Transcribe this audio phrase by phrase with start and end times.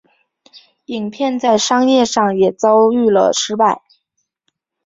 [0.85, 3.83] 影片在商业上也遭遇了失败。